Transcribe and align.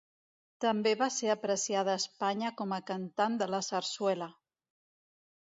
També 0.63 0.93
va 1.01 1.09
ser 1.15 1.29
apreciada 1.33 1.93
a 1.93 2.01
Espanya 2.03 2.53
com 2.63 2.73
a 2.79 2.81
cantant 2.89 3.39
de 3.43 3.49
la 3.55 3.63
sarsuela. 3.71 4.31